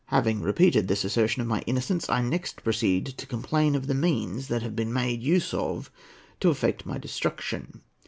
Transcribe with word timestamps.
Having 0.07 0.41
repeated 0.41 0.87
this 0.87 1.03
assertion 1.05 1.43
of 1.43 1.47
my 1.47 1.61
innocence, 1.67 2.09
I 2.09 2.23
next 2.23 2.63
proceed 2.63 3.05
to 3.05 3.27
complain 3.27 3.75
of 3.75 3.85
the 3.85 3.93
means 3.93 4.47
that 4.47 4.63
have 4.63 4.75
been 4.75 4.91
made 4.91 5.21
use 5.21 5.53
of 5.53 5.91
to 6.39 6.49
effect 6.49 6.87
my 6.87 6.97
destruction. 6.97 7.81